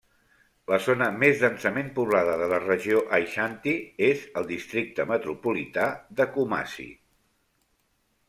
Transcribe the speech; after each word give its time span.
La 0.71 0.77
zona 0.85 1.07
més 1.23 1.35
densament 1.41 1.89
poblada 1.97 2.37
de 2.43 2.47
la 2.53 2.59
regió 2.63 3.03
Aixanti 3.17 3.73
és 4.07 4.23
el 4.41 4.49
Districte 4.53 5.05
Metropolità 5.13 5.85
de 6.21 6.27
Kumasi. 6.39 6.87